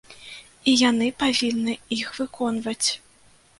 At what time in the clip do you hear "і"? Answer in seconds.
0.71-0.73